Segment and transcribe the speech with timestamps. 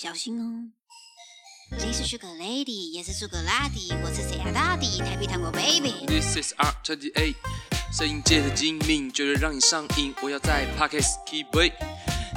[0.00, 0.70] 小心哦。
[1.72, 6.06] 你是 Sugar Lady，也是 Sugar 拉蒂，我是谁啊大底，台北糖果 Baby。
[6.06, 7.34] This is R twenty eight，
[7.92, 10.14] 摄影界的精明，绝对让你上瘾。
[10.22, 11.72] 我要在 Pockets keep way，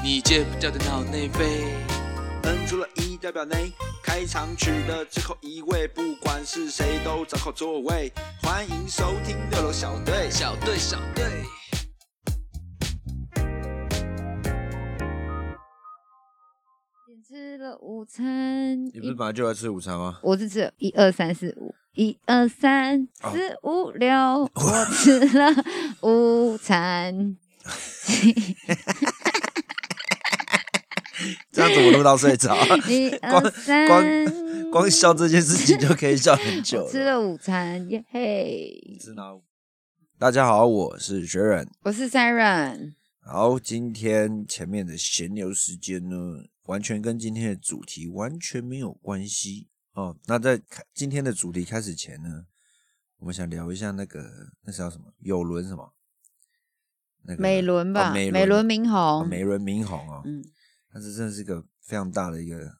[0.03, 1.71] 你戒不掉的脑内啡。
[2.45, 3.71] 摁出了一代表内，
[4.03, 8.11] 开场曲的最后一位，不管是谁都找好座位。
[8.41, 10.31] 欢迎收听六楼小队。
[10.31, 11.45] 小队，小队。
[17.79, 20.19] 午餐，你不是本来就来吃午餐吗？
[20.23, 24.09] 我是吃一二三四五，一二三哦四五六，
[24.53, 25.53] 我吃了
[26.01, 27.37] 午餐。
[31.51, 32.55] 这样怎么录到睡着？
[32.89, 36.91] 一光二三，光光笑这件事情就可以笑很久了。
[36.91, 38.97] 吃了午餐，耶嘿！
[40.17, 41.67] 大家好，我是学忍。
[41.83, 46.15] 我是 Siren，好，今天前面的闲聊时间呢，
[46.63, 50.17] 完全跟今天的主题完全没有关系哦。
[50.25, 52.47] 那在开今天的主题开始前呢，
[53.17, 55.13] 我们想聊一下那个那是叫什么？
[55.19, 55.93] 有轮什么？
[57.21, 60.23] 那个美轮吧，哦美美伦明哦宏，美轮明宏哦。
[60.25, 60.43] 嗯，
[60.91, 62.79] 但是真的是一个非常大的一个，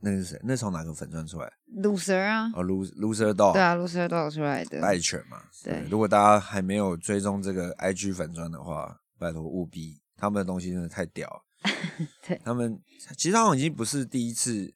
[0.00, 0.40] 那个是谁？
[0.42, 1.52] 那从哪个粉钻出来？
[1.82, 5.42] 鲁蛇啊，哦，Loser Loser Dog，对啊，，loser dog 出来的，爱犬嘛。
[5.62, 11.44] 对如果大家还没有追踪这个 IG 粉钻的话，拜托务必，他们的东西真的太屌了。
[12.26, 12.80] 对他们
[13.18, 14.72] 其实他们已经不是第一次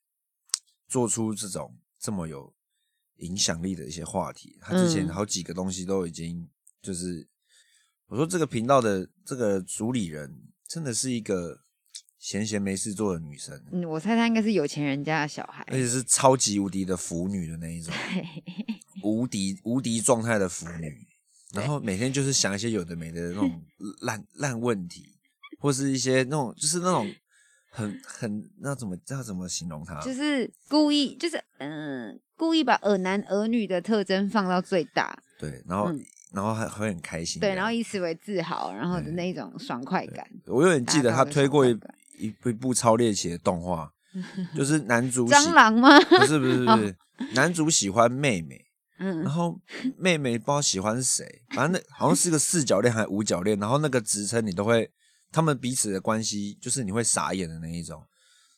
[0.86, 2.54] 做出这种这么有
[3.16, 6.46] 影响力的一些话题，他之前嗯好几个东西都已经
[6.82, 7.26] 就是，
[8.08, 10.30] 我说这个频道的这个主理人
[10.68, 11.63] 真的是一个
[12.24, 17.92] 闲闲没事做的女生，嗯，我猜她应该是有钱人家的小孩而，且是超级无敌的腐女的那一种。
[19.02, 21.06] 无敌无敌状态的腐女，
[21.52, 23.62] 然后每天就是想一些有的没的那种
[24.00, 25.04] 烂烂问题，
[25.60, 27.06] 或是一些那种就是那种
[27.70, 30.00] 很很那怎么要怎么形容她？
[30.00, 36.02] 就是故意，就是嗯，故意把儿男儿女的特征放到最大，对，然后、嗯
[36.32, 40.28] 然后还会很开心对，然后以此为自豪，然后的那一种爽快感。
[40.46, 41.72] 我有点记得他推过一
[42.18, 43.90] 一部一部超猎奇的动画，
[44.56, 45.98] 就是 男主喜蟑螂吗？
[46.04, 46.96] 不是不是不是，
[47.34, 48.60] 男主喜欢妹妹，
[48.98, 49.60] 然嗯，后
[49.98, 54.90] 妹妹不知道喜欢谁，反正那好像是个四角恋还是五角恋，然后那个职称你都会，
[55.32, 58.02] 他们彼此的关系就是你会傻眼的那一种。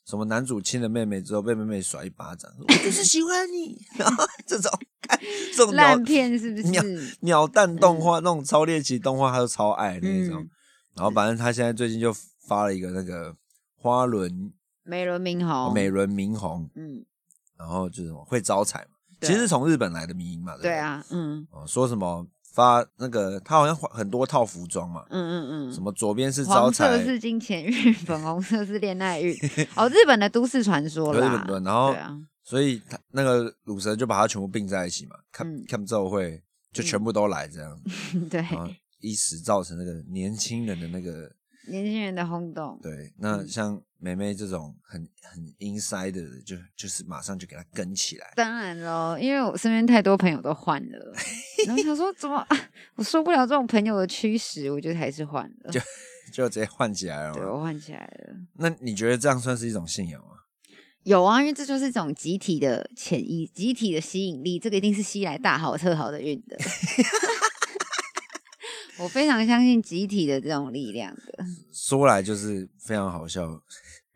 [0.06, 4.71] 什么男主亲了妹妹之后被妹妹甩一巴掌，我就是喜欢你， 然后这种
[5.03, 5.19] 看
[5.53, 6.62] 这种鸟烂片是不是？
[6.69, 6.83] 鸟
[7.23, 10.43] 鸟蛋动画、那种超猎奇动画，他都超爱那一种。
[10.43, 10.50] 嗯
[10.97, 12.11] 然后反正他现在最近就
[12.49, 13.37] 发了一个那个
[13.76, 17.04] 花轮美轮明宏，美轮明宏，嗯，
[17.59, 20.70] 然后就是什么会招财嘛，其实是从日本来的迷因嘛，对不对？
[20.70, 21.47] 对啊，嗯。
[21.50, 29.37] 哦，说什么发那个他好像很多套服装嘛，嗯嗯嗯，什么左边是招黄色财，是金钱运， 粉红色是恋爱运。
[29.75, 35.64] 哦，日本的都市传说有日啦，本的，然后对啊，所以他那个乳蛇就把它全部并在一起嘛，看嗯。
[35.69, 37.81] 看奏会就全部都来这样，
[38.31, 38.69] 对，然后
[39.00, 41.31] 一时造成那个年轻人的那个
[41.69, 48.32] 年轻人的轰动，对，那嗯像梅梅这种很很 inside 的，就就是马上就给他跟起来。
[48.37, 51.15] 当然喽，因为我身边太多朋友都换了，
[51.66, 52.49] 然后想说怎么、啊、
[52.97, 55.81] 我受不了这种朋友的驱使，我就还是换了，就
[56.32, 58.34] 就直接换起来了我换起来了。
[58.55, 60.28] 那你觉得这样算是一种信仰吗？
[61.05, 66.56] 有啊，因为这就是一种集体的潜意、集体的吸引力，这个一定是吸来大好特好的运的。
[68.99, 71.45] 我非常相信集体的这种力量的。
[71.73, 73.62] 说来就是非常好笑。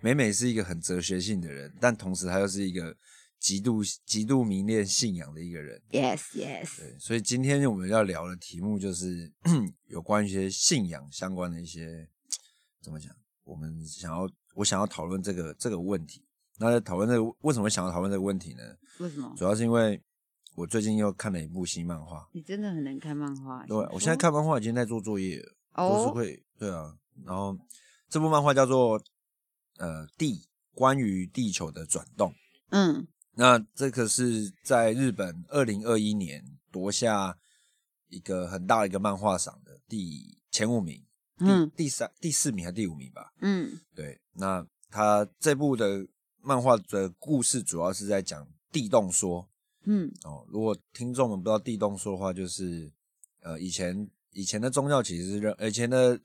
[0.02, 2.96] 美美是一个很哲学性的人，但同时她又是一个
[3.38, 5.78] 极度极度迷恋信仰的一个人。
[5.90, 9.30] Yes, yes，对，所以今天我们要聊的题目就是
[9.88, 12.08] 有关于一些信仰相关的一些
[12.82, 13.14] 怎么讲？
[13.44, 16.24] 我们想要我想要讨论这个这个问题。
[16.58, 18.62] 那在讨论这个为什么想要讨论这个问题呢？
[19.00, 19.34] 为什么？
[19.36, 20.00] 主要是因为
[20.54, 22.28] 我最近又看了一部新漫画。
[22.32, 23.64] 你真的很能看漫画。
[23.66, 26.94] 对，我现在看漫画已经在做作业了，都是哦，会对啊。
[27.24, 27.56] 然后
[28.08, 29.00] 这部漫画叫做
[29.78, 32.34] 呃地关于地球的转动。
[32.70, 37.38] 嗯那这个是在日本二零二一年夺下
[38.08, 41.02] 一个很大的一个漫画赏的第前五名，
[41.38, 43.32] 第、嗯第三第四名还是第五名吧？
[43.40, 46.06] 嗯对，那他这部的
[46.42, 49.48] 漫画的故事主要是在讲地动说
[49.84, 50.10] 嗯。
[50.24, 50.46] 哦。
[50.48, 52.90] 如果听众们不知道地动说的话，就是
[53.42, 56.20] 呃以前以前的宗教其实是认，以前的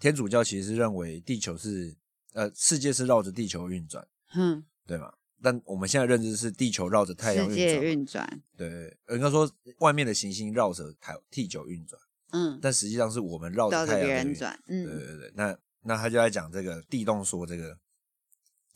[0.00, 1.96] 天主教其实是认为地球是
[2.32, 5.12] 呃世界是绕着地球运转，嗯，对吗？
[5.42, 9.48] 但我们现在认知是地球绕着太阳世界运转嘛，运转，对，应该说
[9.80, 12.00] 外面的行星绕着太地球运转，
[12.32, 17.78] 嗯，但实际上是我们绕着太阳在运人转，对嗯对对，那那他就在讲这个地动说这个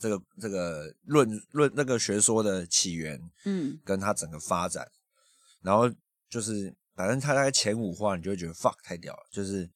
[0.01, 3.79] 这个这个论论那个学说的起源嗯。
[3.85, 4.91] 跟它整个发展，
[5.61, 5.89] 然后
[6.27, 9.69] 就是反正它大概前五话，你就会觉得 fuck 太屌了，就是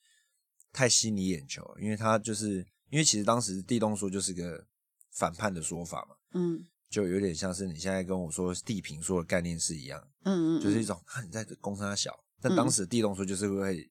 [0.74, 4.66] 太吸你眼球了，因为它就是因为其实当时地动说就是个
[5.12, 6.66] 反叛的说法嘛，嗯。
[6.88, 13.90] 就有点像是你现在跟我说地平说的概念是一样，嗯嗯，就是一种啊你在这攻他小，但当时的地动说就是会，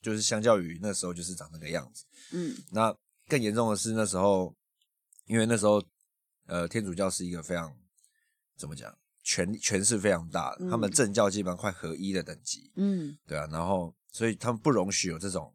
[0.00, 2.04] 就是相较于那时候就是长那个样子。
[2.30, 2.56] 嗯。
[2.70, 2.96] 那
[3.28, 4.54] 更严重的是那时候，
[5.30, 5.80] 因为那时候
[6.46, 7.72] 呃天主教是一个非常
[8.56, 8.92] 怎么讲
[9.22, 10.92] 权权势非常大的，他们嗯。
[10.92, 13.16] 政教基本上快合一的等级，嗯。
[13.28, 15.54] 对啊，然后所以他们不容许有这种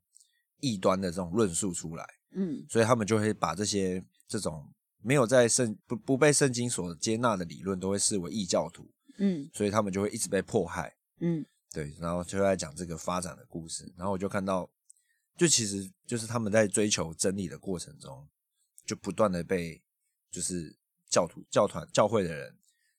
[0.61, 2.65] 异端的这种论述出来，嗯。
[2.69, 4.65] 所以他们就会把这些这种
[5.01, 9.49] 没有在圣不不被圣经所接纳的理论都会视为异教徒，嗯。
[9.53, 10.95] 所以他们就会一直被迫害。
[11.19, 11.45] 嗯。
[11.73, 14.69] 对，然后就在讲这个发展的故事，然后我就看到，
[15.37, 18.25] 就其实就是他们在追求真理的过程中，
[18.85, 19.81] 就不断的被
[20.29, 20.77] 就是
[21.09, 22.55] 教徒、教团、教会的人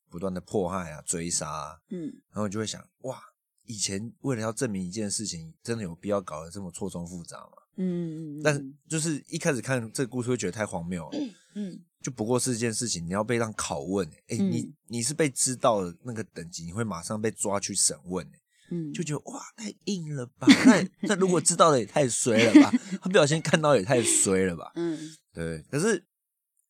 [0.08, 2.06] 不断的迫害啊、追杀啊，嗯。
[2.30, 3.22] 然后你就会想，哇，
[3.64, 7.52] 以前为了要证明一件事情，真的有必要搞得这么错综复杂吗？
[7.76, 11.18] 嗯，但是就是一开始看这个故事会觉得太荒谬了，
[11.54, 14.74] 嗯就不过是一件事情，你要被让拷问、欸，哎、你嗯。
[14.86, 18.40] 你是被知道的那个等级，你会马上被抓去审问、欸，
[18.70, 20.46] 嗯就觉得哇，太硬了吧？
[20.66, 22.70] 那那如果知道的也太衰了吧？
[23.00, 24.72] 他不小心看到也太衰了吧？
[24.74, 24.98] 嗯
[25.32, 26.04] 对，可是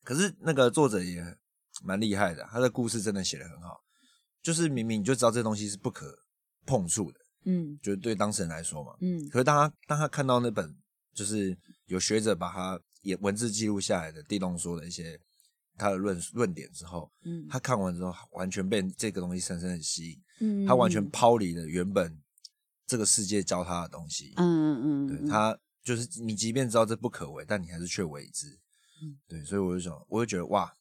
[0.02, 1.24] 可是那个作者也
[1.82, 3.80] 蛮厉害的，他的故事真的写得很好，
[4.42, 6.18] 就是明明你就知道这东西是不可
[6.64, 8.92] 碰触的，嗯就是对当事人来说嘛。
[9.00, 10.74] 嗯可是当他当他看到那本
[11.14, 11.56] 就是
[11.86, 15.18] 有学者把他也文字记录下来的地动说的一些
[15.78, 20.20] 他的论论点之后，嗯他看完之后完全被这个东西深深的吸引。
[20.40, 22.20] 嗯，他完全抛离了原本
[22.86, 24.32] 这个世界教他的东西。
[24.36, 28.46] 嗯嗯对他就是你，即便知道这不可为，但你还是却为之。
[29.02, 30.74] 嗯对，所以我就想，我就觉得哇，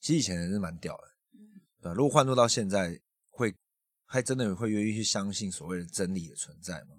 [0.00, 1.04] 其实以前人是蛮屌的，
[1.34, 2.98] 嗯对吧、如果换做到现在，
[3.28, 3.54] 会
[4.06, 6.96] 还真的会愿意去相信所谓的真理的存在吗？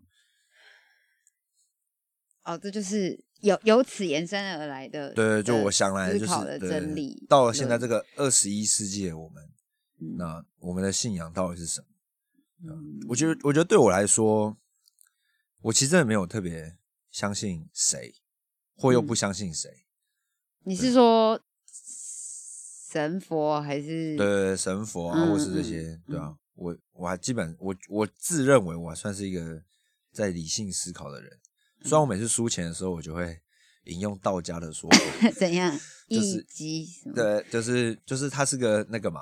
[2.44, 7.26] 哦，这就是由由此延伸而来的，对，就我想来就是的真理。
[7.28, 9.44] 到了现在这个二十一世纪的我们，
[10.00, 11.88] 嗯那我们的信仰到底是什么？
[12.64, 14.58] 嗯我觉得，我觉得对我来说，
[15.62, 16.78] 我其实真的没有特别
[17.10, 18.14] 相信谁，
[18.76, 19.70] 或又不嗯相信谁。
[20.64, 21.40] 你是说
[22.92, 24.16] 神佛还是？
[24.16, 29.64] 对对对神佛啊，嗯或是这嗯些，对啊，我我还基本我我自认为我还算是一个
[30.12, 31.40] 在理性思考的人，
[31.84, 33.40] 虽然我每次输钱的时候，我就会
[33.86, 35.72] 引用道家的说法， 怎样？
[36.10, 37.16] 就是一击什么？
[37.16, 39.22] 对，就是就是他是个那个嘛，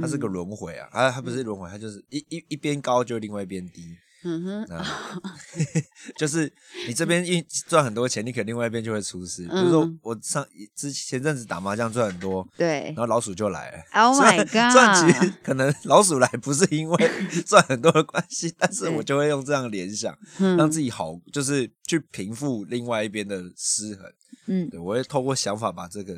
[0.00, 3.82] 它是个嗯轮回啊，啊，它不是轮回，它就是一一一边高就另外一边低，
[4.24, 4.84] 嗯哼，那
[6.18, 6.52] 就是
[6.86, 9.42] 你这边一赚很多钱，你可能另外一边就会出事。
[9.46, 12.96] 比如说嗯我上之前阵子打麻将赚很多，对然。
[12.96, 13.78] 后老鼠就来了。
[13.92, 14.72] Oh 虽 my god！
[14.72, 17.10] 赚钱可能老鼠来不是因为
[17.46, 24.10] 赚很多的关系，但是我就会用这样联想，嗯让自己好，就是去平复另外一边的失衡。
[24.48, 26.14] 嗯对我会透过想法把这个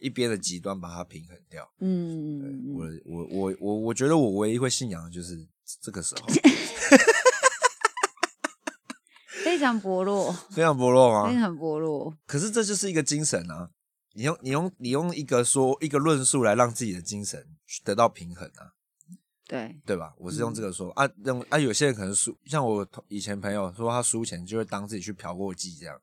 [0.00, 1.68] 一边的极端把它平衡掉。
[1.80, 5.46] 嗯我我我我我觉得我唯一会信仰的就是
[5.80, 6.26] 这个时候，
[9.44, 11.28] 非常薄弱， 非常薄弱吗？
[11.32, 12.14] 非常薄弱。
[12.26, 13.70] 可是这就是一个精神啊！
[14.14, 17.46] 你用你用你用一个说一个论述来让自己的精神
[17.84, 18.72] 得到平衡啊，
[19.46, 20.12] 对，对吧？
[20.18, 26.00] 我是用这嗯个说、啊，用啊，有些人可能输，像我同以前朋友说他输钱就会当自己去嫖过妓，这样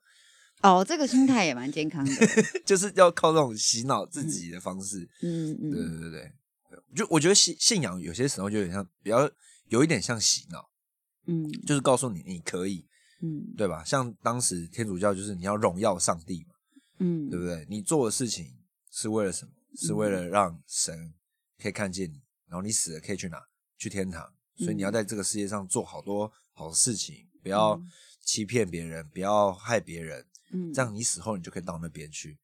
[0.65, 2.11] 哦，这个心态也蛮健康的。
[2.65, 5.07] 就是要靠这种洗脑自己的方式。
[5.21, 6.31] 嗯嗯对对对，
[6.95, 9.29] 就我觉得信信仰有些时候就有点像比较
[9.69, 10.69] 有一点像洗脑，
[11.27, 12.87] 嗯就是告诉你你可以，
[13.21, 13.83] 嗯对吧？
[13.83, 16.55] 像当时天主教就是你要荣耀上帝嘛。
[16.99, 17.65] 嗯，对不对？
[17.69, 18.55] 你做的事情
[18.91, 19.51] 是为了什么？
[19.77, 21.13] 是为了让神
[21.61, 23.37] 可以看见你，然后你死了可以去哪？
[23.77, 24.31] 去天堂。
[24.57, 27.91] 所以你要在这个世界上做好多好事情，不要嗯
[28.23, 30.25] 欺骗别人，不要害别人，
[30.55, 32.37] 嗯这样你死后你就可以到那边去，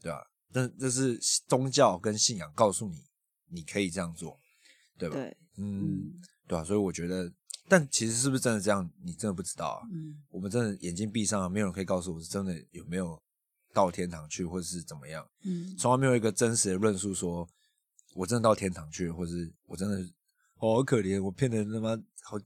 [0.00, 0.26] 对吧？
[0.52, 3.04] 这这是宗教跟信仰告诉你
[3.48, 4.38] 你可以这样做，
[4.98, 5.14] 对吧？
[5.14, 6.12] 对，嗯，
[6.46, 6.64] 对吧？
[6.64, 7.32] 所以我觉得，
[7.68, 9.88] 但其实是不是真的这样，你真的不知道啊。
[9.92, 13.22] 嗯我们真的眼睛闭上，没有人可以告诉我是真的有没有
[13.72, 15.26] 到天堂去，或者是怎么样。
[15.44, 17.48] 嗯从来没有一个真实的论述说，
[18.14, 20.06] 我真的到天堂去了，或是我真的
[20.56, 22.38] 好可怜，我骗的他妈好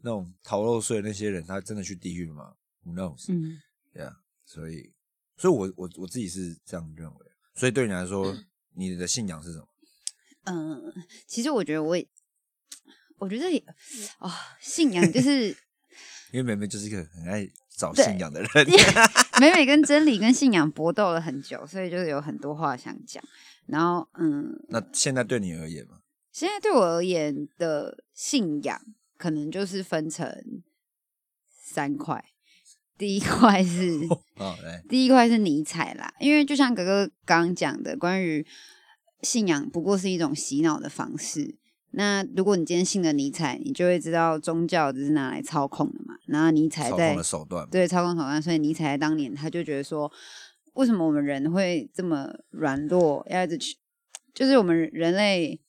[0.00, 3.32] 那种逃漏税的那些人，他真的去地狱了吗？Who knows？
[3.32, 3.60] 嗯
[3.92, 4.92] 对啊，所以，
[5.36, 7.26] 所以我我我自己是这样认为。
[7.54, 8.36] 所以对你来说，
[8.74, 9.68] 你的信仰是什么？
[10.44, 10.92] 嗯，
[11.26, 12.06] 其实我觉得我也，
[13.18, 13.58] 我觉得也
[14.18, 15.48] 啊、信仰就 是
[16.32, 18.50] 因为妹妹就是一个很爱找信仰的人。
[19.40, 23.22] 美美跟真理跟信仰搏斗了很久，所以就是有很多话想讲。
[23.66, 26.00] 然后嗯，那现在对你而言嘛，
[26.32, 28.80] 现在对我而言的信仰，
[29.16, 30.62] 可能就是分成
[31.48, 32.31] 三块。
[33.02, 33.98] 第一块是
[34.88, 38.46] 第一块是尼采啦，因为就像哥哥刚刚讲的，关于
[39.22, 41.56] 信仰不过是一种洗脑的方式。
[41.90, 46.14] 那如果你今天信了尼采，你就会知道宗教只是拿来操控的嘛。
[46.28, 50.08] 然后尼采在操控的手段，对操控手段，所以尼采在当年他就觉得说，
[50.74, 53.76] 为什么我们人会这么软弱，要一直去，
[54.32, 55.60] 就是我们人类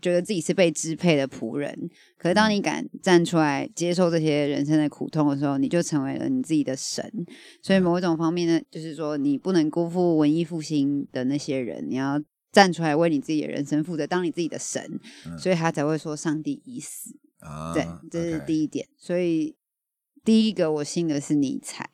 [0.00, 7.12] 觉得自己是被支配的仆人，可是当你敢站出来接受这些人生的苦痛的时候，你就成为了你自己的神。
[7.62, 17.16] 所以某一种方面呢，就是说你不能辜负文艺复兴的那些人，你要站出来为你自己的人生负责，当你自己的神，嗯所以他才会说上帝已死。
[17.40, 18.88] 啊，对，这是第一点。
[18.96, 19.56] 所以
[20.24, 21.90] 第一个我信的是尼采，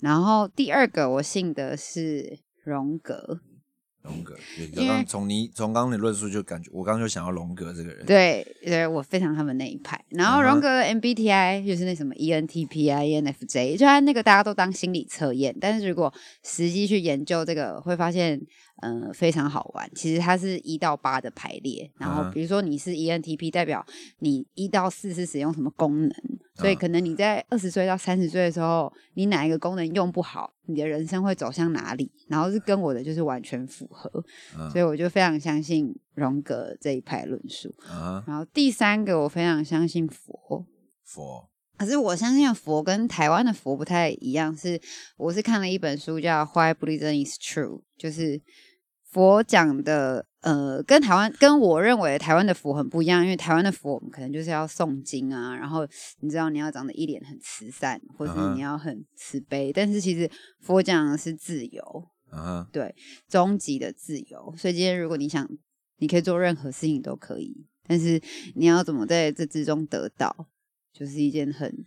[0.00, 3.40] 然后第二个我信的是荣格。
[4.02, 10.02] 龙哥，对刚刚从你从刚刚的论述就感觉，我刚刚就想要龙哥这个人，对，对我非常他们那一派。
[10.08, 18.40] 然后荣格的 MBTI 就是那什么 E ENTP 啊、ENFJ，就他那个大家都当心理测验，但是如果实际去研究这个，会发现
[18.80, 19.90] 嗯、呃非常好玩。
[19.94, 23.84] 其实它是一到八的排列，然后比如说你是 E ENTP，代表
[24.18, 26.12] 你一到四是使用什么功能，
[26.54, 34.10] 所以嗯可能你在二十岁到三十岁的时候，你哪一个功能用不好，你的人生会走向哪里，然后是跟我的就是完全符合，
[34.58, 37.74] 嗯所以我就非常相信荣格这一派论述。
[37.88, 40.66] 啊，然后第三个，我非常相信佛。
[41.04, 44.80] 佛，可是我相信佛跟台湾的佛不太一样，是
[45.16, 48.40] 我是看了一本书叫《Why Buddhism is True》，就是
[49.10, 55.86] 佛讲的，呃，跟台湾跟我认为台湾的佛很不一样，因为台湾的佛我们可能就是要诵经啊，然后
[56.20, 62.68] 你知道你要长得一脸很慈善，或者嗯哼你要很慈悲，但是其实佛讲的是自由，啊，
[63.28, 64.54] 终极的自由。
[64.56, 65.48] 所以今天如果你想，
[65.98, 68.22] 你可以做任何事情都可以，但是
[68.54, 70.48] 你要怎么在这之中得到，
[70.92, 71.84] 就是一件很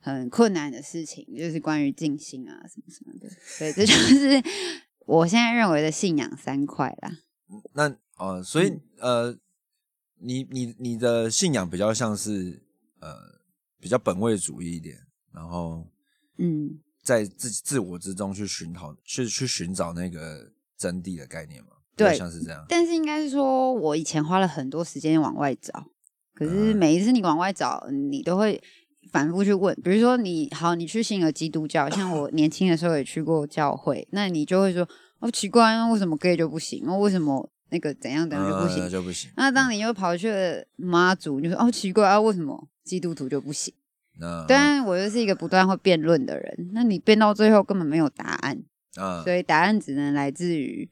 [0.00, 3.30] 很困难的事情，就是关于静心啊什么什么的。
[3.40, 4.42] 所以这就是
[5.06, 7.18] 我现在认为的信仰三块啦。
[7.74, 9.38] 那呃，所以嗯呃，
[10.20, 12.62] 你你你的信仰比较像是
[13.00, 13.14] 呃
[13.80, 14.98] 比较本位主义一点，
[15.32, 15.86] 然后
[16.38, 22.64] 嗯，在自己自我之中去寻讨，去去寻找那个真谛的概念嘛，对像是这样。
[22.68, 25.90] 但是应该是说，我以前花了很多时间往外找，
[26.34, 28.62] 可是嗯每一次你往外找，你都会
[29.14, 29.72] 反复去问。
[29.84, 34.86] 比如说你好，你去信了基督教，像我年轻的时候也去过教会，那你就会说
[35.20, 36.84] 哦，奇怪，那为什么 gay 就不行？
[36.88, 38.82] 哦，为什么那个怎样怎样就不行？
[38.82, 39.30] 呃就不行。
[39.36, 43.72] 那当你又跑去了妈祖，你就说哦，奇怪啊，为什么基督徒就不行？
[44.18, 48.64] 那当然，我又是一个不断会辩论的人，那你辩到最后根本没有答案。
[48.96, 50.88] 啊所以答案只能来自于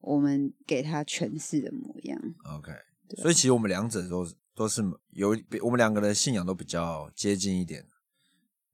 [0.00, 2.18] 我们给他诠释的模样。
[2.56, 2.72] OK，
[3.20, 7.86] 所以其实我们两者都是都是有我们两个的信仰都比较接近一点，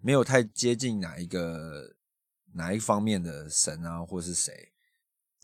[0.00, 1.94] 没有太接近哪一个
[2.54, 4.52] 哪一方面的神啊，或是谁，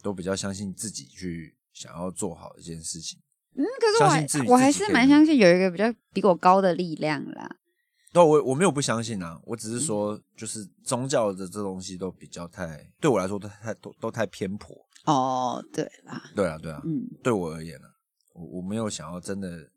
[0.02, 3.20] 都比较相信自己去想要做好一件事情。
[3.56, 7.56] 嗯，可是我我还是蛮相信有一个比较比我高的力量啦。
[8.12, 14.76] 对，我我没有不相信啊，我只是嗯说，就是宗教的这东西都比较太，对我来说都太都都太偏颇。
[15.04, 17.94] 哦，对啦，对啊，对啊，嗯，对我而言呢、啊，
[18.34, 19.68] 我我没有想要真的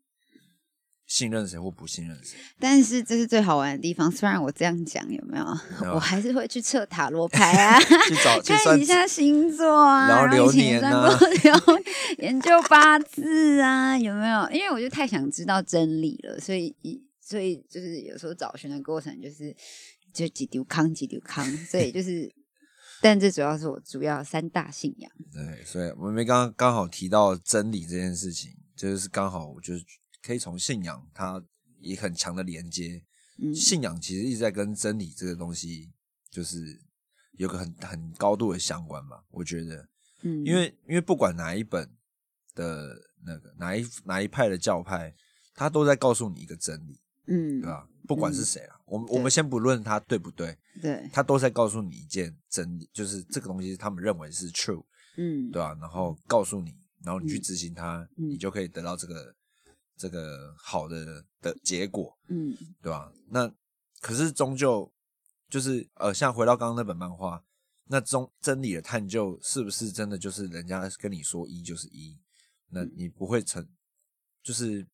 [1.08, 2.38] 信任谁或不信任谁。
[2.60, 4.08] 但是这是最好玩的地方。
[4.08, 5.44] 虽然我这样讲，有没有？
[5.82, 11.82] 有我还是会去测塔罗牌啊， 去找 去看一下星座啊，然后流以前也年啊算过流
[12.18, 14.48] 研究八字啊，有没有？
[14.50, 16.74] 因为我就太想知道真理了，所以
[17.20, 19.56] 所以就是有时候找寻的过程就是
[20.12, 22.30] 就几丢康几丢康， 所以就是，
[23.00, 25.10] 但这主要是我主要三大信仰。
[25.32, 29.82] 对，所以我们刚刚好提到真理这件事情，就是刚好我就是
[30.28, 31.42] 可以从信仰它
[31.80, 33.02] 也很强的连接。
[33.38, 33.54] 嗯。
[33.54, 35.90] 信仰其实一直在跟真理这个东西，
[36.30, 36.78] 就是
[37.38, 39.24] 有个很很高度的相关吧。
[39.30, 39.88] 我觉得，
[40.20, 41.90] 嗯，因为因为不管哪一本
[42.54, 42.94] 的
[43.24, 45.14] 那个哪一哪一派的教派，
[45.54, 47.88] 他都在告诉你一个真理，嗯对吧？
[48.06, 54.84] 不管是谁啊，我们我们先不论他对不对，对，他都在告诉你一件真理，就是这个东西他们认为是 true，
[55.16, 55.50] 嗯。
[55.50, 57.42] 对吧、然后告诉你，然后你去嗯。
[57.42, 58.30] 执行它，嗯。
[58.30, 59.34] 你就可以得到这个
[59.98, 63.12] 这个好的的结果，嗯对吧？
[63.28, 63.52] 那
[64.00, 64.90] 可是终究
[65.48, 67.42] 就是呃，像回到刚刚那本漫画，
[67.84, 72.16] 那中真理的探究是不是真的就是人家跟你说一就是一？
[72.70, 73.66] 那嗯你不会成，
[74.42, 74.86] 就是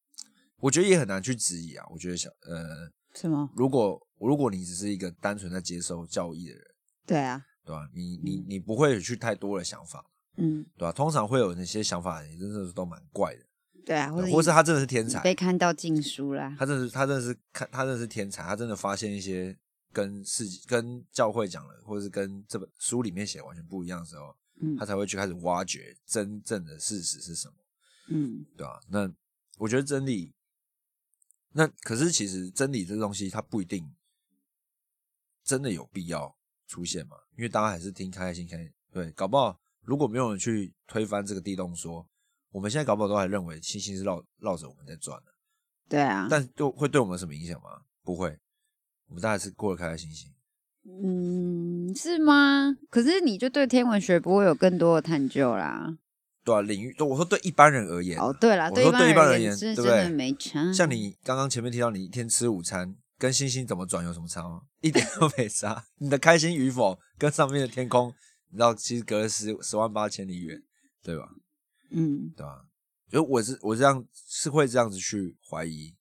[0.56, 1.84] 我觉得也很难去质疑啊。
[1.90, 3.50] 我觉得想呃，什么？
[3.54, 6.64] 如果如果你只是一个单纯在接受教义的人，
[7.06, 7.88] 对啊，对吧？
[7.92, 13.44] 你你嗯你不会去太多的想法，嗯，对吧、通常会有那些想法的人，真的是都蛮怪的，
[13.84, 19.56] 对啊，或者或是他真的是天才，被看到禁书啦，他真的是他真的是看他真的是天才，他真的发现一些
[19.92, 24.76] 跟世跟教会讲的，或者是跟这本书里面写的完全不一样的时候，嗯。
[24.76, 27.54] 他才会去开始挖掘真正的事实是什么，
[28.08, 28.44] 嗯。
[28.56, 29.12] 对啊、那
[29.58, 30.34] 我觉得真理，
[31.52, 33.94] 那可是其实真理这东西，它不一定
[35.44, 36.34] 真的有必要
[36.66, 42.08] 出现嘛，因为大家还是听开开心开心，对，搞不好如果没有人去推翻这个地动说，
[42.54, 45.25] 我们现在搞不好都还认为星星是绕绕着我们在转的。
[45.88, 47.68] 对啊，但就会对我们有什么影响吗？
[48.04, 48.38] 不会，
[49.08, 50.30] 我们大概是过得开开心心。
[50.87, 52.73] 嗯，是吗？
[52.90, 55.99] 可是你就对天文学不会有更多的探究啦。
[56.44, 59.90] 对啊，领域，我说对一般人而言，哦，对啦，我说对一般人而言，对不对？
[59.90, 60.73] 真的没差。
[60.73, 64.61] 像你刚刚前面提到，你一天吃午餐跟星星怎么转有什么差吗？
[64.80, 65.84] 一点都没差。
[65.99, 68.14] 你的开心与否跟上面的天空，
[68.50, 70.62] 你知道其实隔了十十万八千里远，
[71.02, 71.28] 对吧？
[71.94, 72.64] 嗯对吧？
[73.10, 75.94] 就我是我这样是会这样子去怀疑，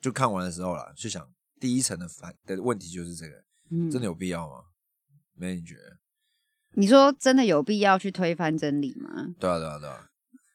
[0.00, 1.28] 就看完的时候啦，就想
[1.60, 4.64] 第一层的反的问题就是这个，嗯，真的有必要吗？
[5.34, 5.98] 没你觉得？
[6.74, 9.34] 你说真的有必要去推翻真理吗？
[9.38, 10.10] 对啊，对啊，对啊。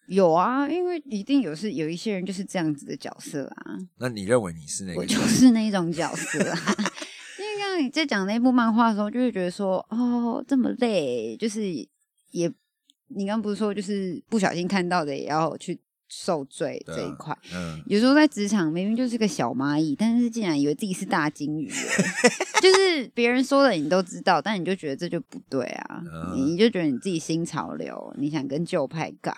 [0.08, 5.16] 有啊，因为一定有是有一些人就是这样子的角色啊，那你认为你是哪我就？
[5.28, 6.58] 是那种角色啊。
[7.40, 11.64] 因为刚刚你在讲那部漫画的时候，就会觉得说，哦，这么累，就是
[12.32, 12.52] 也，
[13.16, 17.38] 你刚刚不是说就是不小心看到的也要去受罪这一块。
[17.54, 21.70] 嗯，有时候在职场明明就是个小蚂蚁，但是竟然以为自己是大金鱼，
[22.62, 29.32] 就是别人说的你都知道，但你就觉得这就不对啊，嗯你就觉得你自己新潮流，你想跟旧派尬，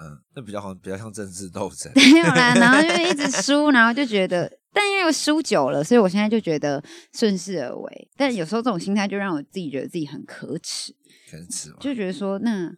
[0.00, 1.90] 嗯，那比较好，比较像政治斗争。
[1.96, 6.82] 没有啦，然后就一直输，然后就觉得，但因为输久了，所以我现在就觉得
[7.14, 8.08] 顺势而为。
[8.16, 10.94] 但有时候这种心态就让我自己觉得自己很可耻，
[11.30, 12.70] 可耻就觉得说，那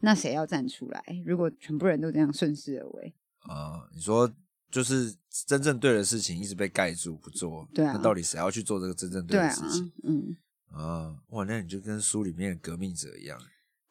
[0.00, 1.02] 那谁要站出来？
[1.24, 4.30] 如果全部人都这样顺势而为，啊、你说
[4.70, 5.14] 就是
[5.46, 10.36] 真正对的事情一直被盖住不做，对啊那到底谁要去做这个真正对的事情，嗯，
[10.72, 11.16] 啊？
[11.28, 13.40] 哇，那你就跟书里面的革命者一样，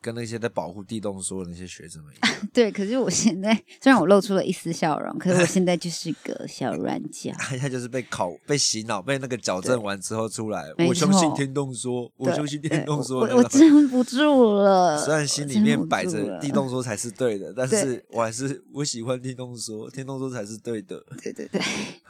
[0.02, 2.72] 跟那些在保护地洞说的那些学生们一样， 对。
[2.72, 7.32] 可是我现在虽然我露出了一丝笑容，可是我 现在就是个小软脚。
[7.60, 13.44] 他就是被考、被洗脑、被那个矫正完之后出来，我相信错天洞说，我对相信对天动说我我。
[13.50, 14.98] 撑不住了。
[15.04, 21.04] 虽然心里面摆着地洞说才是对的，但是我还是我喜欢地洞说，天洞说才是对的。
[21.22, 21.62] 对对对，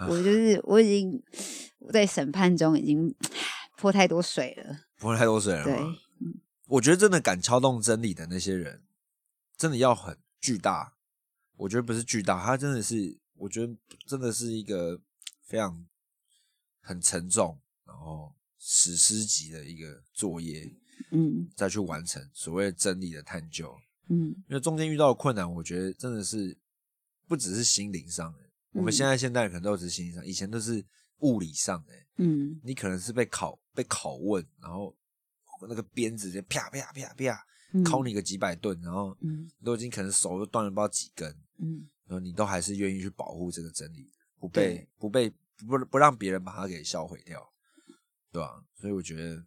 [0.08, 1.20] 我就是我已经
[1.80, 3.12] 我在审判中已经
[3.78, 4.76] 泼太多水了。
[5.00, 5.96] 泼太多水了对吗？
[6.70, 8.84] 我觉得真的敢敲动真理的那些人，
[9.58, 10.96] 真的要很巨大。
[11.58, 15.02] 我觉得不是巨大，他真的是，我觉得真的是一个
[15.44, 15.86] 非常
[16.80, 20.72] 很沉重，然后史诗级的一个作业，
[21.12, 23.76] 嗯再去完成所谓真理的探究。
[24.08, 26.58] 嗯因为中间遇到的困难，我觉得真的是
[27.28, 28.40] 不只是心灵上的，
[28.74, 30.86] 我们嗯现在现代人可能都只是心灵上，以前都是
[31.18, 31.94] 物理上的。
[32.18, 34.96] 嗯你可能是被拷被拷问，然后
[35.68, 37.84] 那个鞭子就啪啪啪啪嗯。
[37.84, 39.50] 敲你个几百顿，然后嗯。
[39.64, 41.90] 都已经可能手都断了不知道几根，嗯。
[42.06, 45.30] 然后你都还是愿意去保护这个真理，不被不被
[45.68, 47.40] 不不让别人把它给销毁掉，
[48.32, 49.44] 对吧、所以我觉得，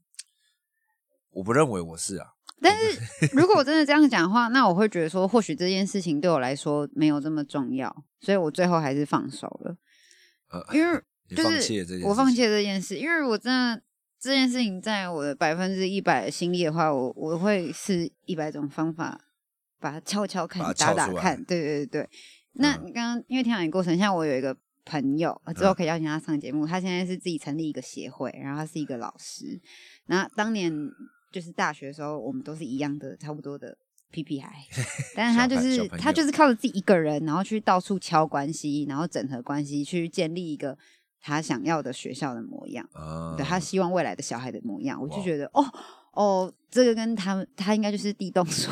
[1.31, 2.29] 我不认为我是啊，
[2.61, 9.77] 但是如果我真的这样讲的话，那我会觉得说，或许这件事情对我来说没有这么重要，所以我最后还是放手了。
[10.51, 11.03] 呃，因为
[11.35, 13.83] 就是弃了这件事，我放弃了这件事，因为我真的
[14.23, 19.21] 这件事情在我的百分之一百的心力的话，我我会是一百种方法
[19.81, 21.43] 把它敲敲看，打打看。
[21.45, 22.11] 对对对对。
[22.53, 26.65] 那刚刚因为天养你过程，像我有一个朋友，呃之后可以邀请他上节目。
[26.65, 29.61] 他现在是自己成立一个协会，然后他是一个老师。
[30.07, 30.73] 那当年
[31.33, 33.77] 就是大学的时候，我们都是一样的，差不多的
[34.13, 34.55] 屁屁孩。
[35.17, 40.79] 但是他就是他就是靠着自己一个人，然后去到处敲关系，然后整合关系，去建立一个
[41.23, 42.87] 他想要的学校的模样。
[42.93, 45.65] 啊，对他希望未来的小孩的模样，我就觉得哦
[46.13, 48.71] 哦，这个跟他们他应该就是地动说，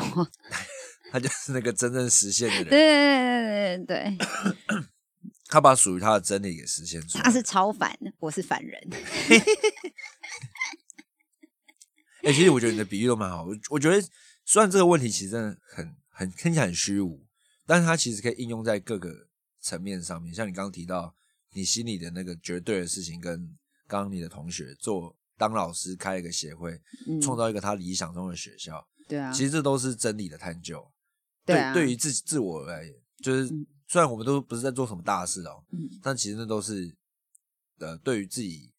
[1.11, 4.27] 他就是那个真正实现的对人，对对对对，
[5.49, 7.23] 他把属于他的真理给实现出来。
[7.23, 8.79] 他是超凡，我是凡人。
[12.23, 13.43] 哎、其实我觉得你的比喻都蛮好。
[13.43, 13.99] 我我觉得
[14.45, 17.25] 虽然这个问题其实真的很很听起来很虚无，
[17.65, 19.27] 但是它其实可以应用在各个
[19.59, 20.31] 层面上面。
[20.31, 21.15] 像你刚刚提到
[21.51, 30.91] 你心里的那个绝对的事情，跟刚刚你的同学做当老师开一个协会，嗯，创造一个他理想中的学校，对啊，其实这都是真理的探究。
[31.45, 36.95] 对啊，对于自自我而言，就是嗯虽然我们都不是在做什么大事哦，嗯但其实那都是
[37.79, 38.71] 呃对于自己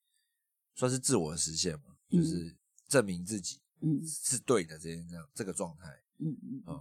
[0.74, 2.56] 算是自我的实现嘛，嗯就是
[2.88, 5.88] 证明自己嗯是对的这样这个状态。
[6.18, 6.80] 嗯嗯。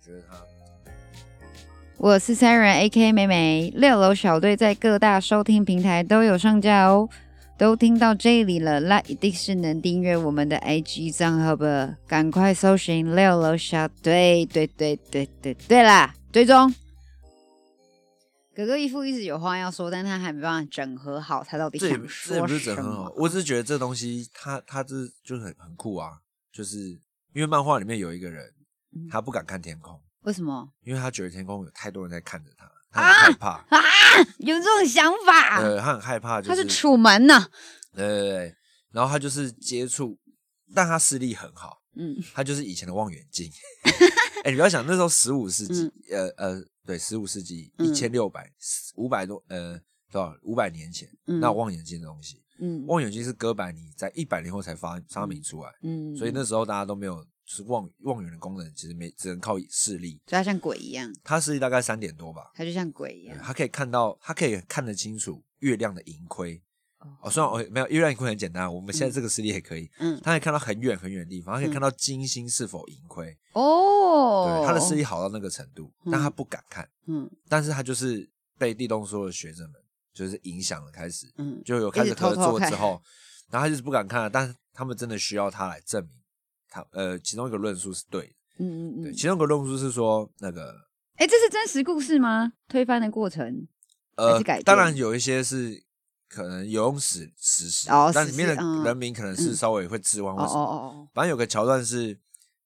[0.00, 0.46] 觉得他
[1.96, 7.08] 我是 Siren A K 美美，六楼小队在各大收听平台都有上架哦。
[7.56, 11.96] 都听到这里了，那一定是能订阅我们的 IG 账号吧？
[12.06, 16.74] 赶快搜寻六楼小队，对对对对对啦，追踪。
[18.56, 26.18] 哥哥一副一直有话要说，但他还没办法整合好，他到底想不这也不是说什么？，整合好我只是觉得这东西他他这就是很很酷啊，
[26.52, 26.76] 就是
[27.32, 28.44] 因为漫画里面有一个人，
[28.96, 33.82] 嗯他不敢看天空，为什么因为他觉得天空有太多人在看着他，他啊很害怕，啊？
[34.38, 35.58] 有这种想法？
[35.60, 37.48] 呃，他很害怕，就他是楚门呐、
[37.94, 38.54] 对对对，
[38.92, 40.18] 然后他就是接触，
[40.74, 43.50] 但他视力很好，嗯他就是以前的望远镜。
[44.44, 48.46] 哎、你不要想那时候十五世纪，呃呃，对，十五世纪嗯一千六百
[48.96, 49.80] 五百多呃
[50.12, 60.20] 多少五百年前，嗯那望远镜的东西，嗯望远镜是哥白尼在一百年后才发发明出来，嗯，所以那时候大家都没有，就是望望远的功能，其实没只能靠视力。
[60.26, 63.38] 所以他像鬼一样，他视力大概三点多吧，他就像鬼一样。
[63.42, 66.62] 他可以看到，他可以看得清楚月亮的盈亏。
[66.98, 73.36] 哦哦，虽然我没有月亮盈亏很简单，我们现在这个视力也可以，嗯他可以看到很远很远的地方，他可以嗯看到金星是否盈亏。
[73.52, 78.26] 哦，对，他的视力好到那个程度，但他嗯不敢看，嗯但是他就是
[78.58, 79.78] 被地动说的学生们
[80.14, 83.02] 就是影响了，开始嗯，就有开始合作之后，
[83.50, 86.16] 然后他就是不敢看了，但是他们真的需要他来证明
[86.74, 90.74] 他呃，其中一个论述是对的，对，嗯嗯嗯，其中一个论述是说那个
[91.14, 92.52] 哎，这是真实故事吗？
[92.66, 93.68] 推翻的过程？
[94.16, 95.84] 呃，当然有一些是
[96.28, 100.60] 可能有用史史实，哦但里面的人名可能是嗯稍微会置换哦哦或什么。
[100.64, 102.18] 哦反正有个桥段是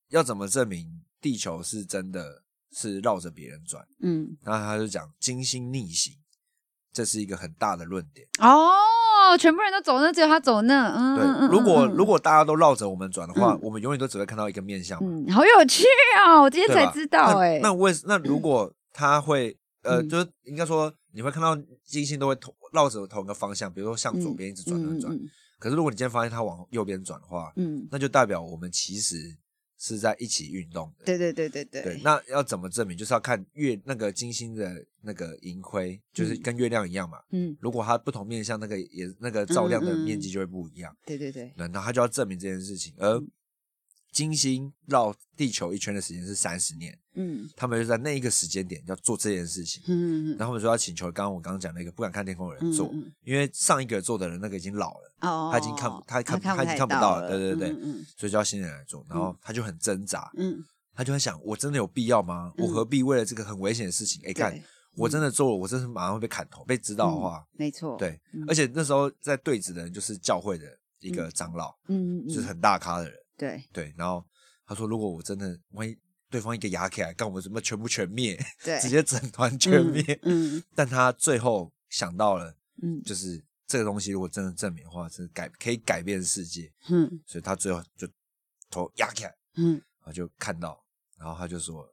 [0.09, 2.43] 要怎么证明地球是真的
[2.73, 6.15] 是绕着别人转，嗯，然后他就讲金星逆行，
[6.93, 8.27] 这是一个很大的论点。
[8.41, 8.73] 哦，
[9.37, 11.93] 全部人都走那，只有他走那，嗯，对如果嗯。
[11.95, 15.09] 如果大家都绕着我们转的话嗯，我们永远都只会看到一个面相嘛。
[15.11, 15.85] 嗯，好有趣
[16.27, 20.09] 哦，我今天才知道，那哎，那为那如果他会呃，嗯。
[20.09, 25.19] 就是应该说你会看到金星都会同绕着同一个方向，比如说向左边一直转转转。
[25.59, 27.89] 可是如果你今天发现它往右边转的话，嗯，嗯。
[27.91, 29.17] 那就代表我们其实
[29.79, 31.05] 是在一起运动的。
[31.05, 32.97] 对对对对对，对，那要怎么证明？
[32.97, 37.19] 就是要看月那个金星的那个盈亏，就是嗯跟月亮一样嘛。
[37.31, 40.95] 嗯，如果它不同面向，那个也那个照亮的面积就会不一样。
[41.07, 42.93] 对对对，那然后他就要证明这件事情。
[42.99, 43.23] 而
[44.19, 47.49] 金星绕地球一圈的时间是三十年，嗯。
[47.55, 49.81] 他们就在那一个时间点要做这件事情。
[49.87, 57.69] 嗯嗯然后他们说要请求刚刚我刚刚讲那个不敢看天空的人做，因为上一个做的人那个已经老了，哦，他已经看不他看看他已经看不到了，对对对。
[57.69, 59.07] 嗯嗯所以就要新人来做。
[59.09, 60.59] 然后他就很挣扎，嗯，
[60.93, 62.53] 他就在想：我真的有必要吗？
[62.59, 62.67] 嗯。
[62.67, 64.21] 我何必为了这个很危险的事情？
[64.27, 64.61] 哎，看
[64.97, 66.65] 我真的做了，我真是马上会被砍头。
[66.65, 68.21] 被知道的话，没错，对。
[68.33, 70.67] 嗯，而且那时候在对峙的人就是教会的
[70.99, 72.27] 一个长老，嗯。
[72.27, 73.15] 就是很大咖的人。
[73.39, 73.65] 对。
[73.73, 74.23] 对，然后
[74.67, 75.97] 他说，如果我真的万一
[76.29, 80.03] 对方一个牙起来，干我们什么全部全灭，对， 直接整团全灭。
[80.25, 80.63] 嗯。
[80.75, 83.03] 但他最后想到了，嗯。
[83.05, 88.07] 就是这个东西如果真的证明的话，真的改可以改变世界，嗯所以他最后就
[88.71, 90.85] 头压起来，嗯然后就看到，
[91.17, 91.87] 然后他就说，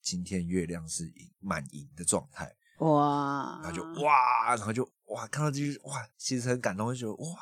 [0.00, 4.02] 今天月亮是盈满盈的状态，嗯，哇，然后就。
[4.02, 7.38] 哇，然后就哇，看到这句哇，其实很感动，就觉得哇，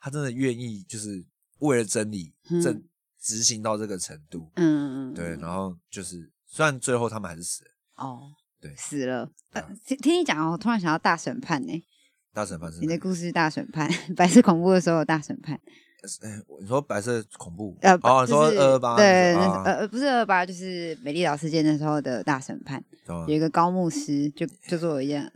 [0.00, 1.24] 他真的愿意就是
[1.60, 2.82] 为了真理嗯正
[3.20, 8.20] 执行到这个程度，嗯嗯，对，嗯然后就是虽然最后他们还是死了，哦，
[8.60, 9.30] 对死了。
[9.86, 11.84] 听听你讲哦，我突然想到大审判呢。
[12.32, 15.60] 大审判是你的故事是大审判，白色恐怖的时候有大审判。
[16.22, 22.82] 哎，你说白色恐怖呃，哦，你就是说二二八对，那呃不是二二八，就是美丽岛事件的时候的大审判，
[23.26, 25.30] 有一个高牧师就就做了一样，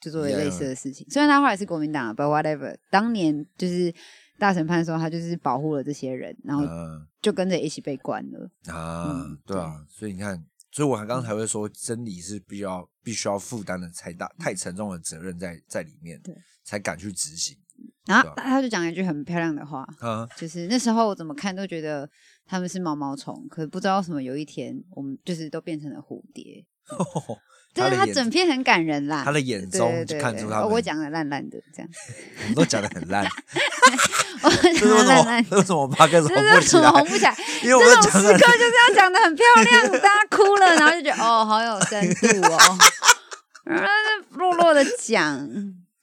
[0.00, 1.06] 就做了类似的 事情。
[1.08, 3.94] 虽然他后来是国民党，but whatever，当年就是
[4.38, 8.50] 大审判的时候，他就是保护了这些人，然后嗯就跟着一起被关了。
[8.72, 17.56] 啊嗯，对啊，所以你看，所以我刚才会说，真理是必须要必须要负担的太大太沉重的责任在在里面，对，才敢去执行
[18.06, 20.26] 然后他就讲了一句很漂亮的话，啊。
[20.36, 22.08] 就是那时候我怎么看都觉得
[22.46, 26.64] 他们是毛毛虫，可不知道什么有一天我们就是都变成了蝴蝶。
[27.74, 29.22] 对啊，他他的整篇很感人啦。
[29.24, 31.88] 他的眼中就看出他我讲的烂烂的这样，
[32.42, 33.24] 我们都讲的很烂，
[34.42, 35.44] 我 讲的烂烂？
[35.50, 37.04] 这为什么我们八个红这不起来红？
[37.06, 37.36] 不起来？
[37.62, 42.78] 因为我这种时们讲的刻就是要讲的很漂亮， 大家哭了，然后就觉得哦，好有深度哦。
[43.64, 45.48] 然后就弱弱的讲，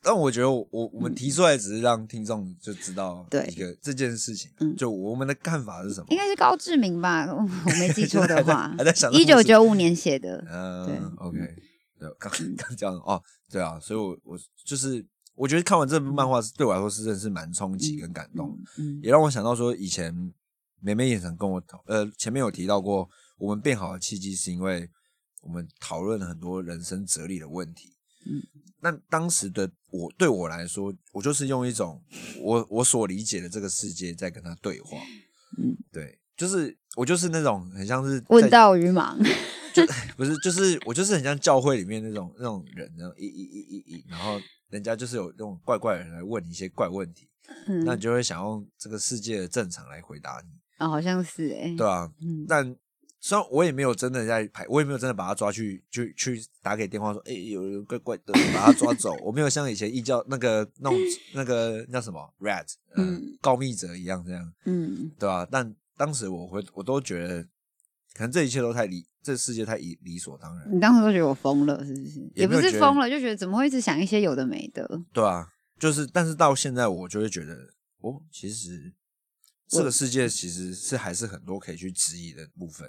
[0.06, 6.16] 但我觉得我我我们提出来只是让听众就知道对一个这件事情嗯，就我们的看法是什么应。
[6.18, 7.42] 该是高志明吧，我
[7.80, 10.38] 没记错的 话还在想，这一九九五年写的。
[10.86, 11.38] 对嗯，OK，
[12.00, 20.14] 对，刚刚这样哦，对啊，所以我我就是我觉得看完这部漫画是对我来说是真的是蛮冲击跟感动，嗯也让我想到说以前
[20.80, 24.88] 美美也曾跟我讨，呃，前面有提到过，我们变好的契机是因为
[25.42, 27.92] 我们讨论了很多人生哲理的问题。
[28.28, 28.42] 嗯，
[28.82, 32.02] 那当时的我对我来说，我就是用一种
[32.42, 34.98] 我我所理解的这个世界在跟他对话。
[35.58, 39.16] 嗯，对，就是我就是那种很像是问道于盲，
[39.74, 39.86] 就
[40.18, 47.30] 不是，就是我就是很像教会里面那种那种人，然后一一一一一，然后人家就是有那种怪怪的人来问你一些怪问题，
[47.68, 52.46] 嗯，那你就会想用这个世界的正常来回答你，啊，好像是哎，对啊，嗯。
[52.48, 52.76] 但
[53.26, 59.18] 虽然我也没有真的在拍，我也没有真的把他抓去，去去打给电话说，哎、有人怪怪的，把他抓走。
[59.24, 61.00] 我没有像以前异教那个那种
[61.34, 67.42] 那个叫什么 rat，嗯、嗯告密者一样这样，嗯对吧、但当时我会，我都觉得，
[68.14, 72.32] 可能这一切都太理，这世界太理理所当然，你当时都觉得我疯了，是不是？
[72.36, 74.88] 也不是疯了，就觉得怎么会一直想一些有的没的？
[75.12, 75.48] 对啊，
[75.80, 77.56] 就是，但是到现在我就会觉得，
[78.02, 78.94] 哦，其实
[79.68, 82.88] 这个世界其实是还是很多可以去质疑的部分。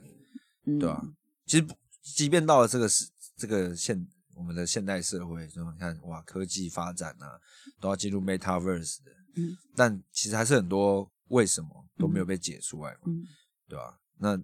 [0.67, 1.03] 嗯，对啊，
[1.47, 1.67] 其实
[2.03, 7.41] 即便到了这个是这个现我们的现代社会，就你看哇，科技发展啊，
[7.81, 13.25] 都要进入 metaverse 的，嗯，但其实还是很多为什么都没有被解出来嘛，嗯
[13.69, 14.41] 对吧、那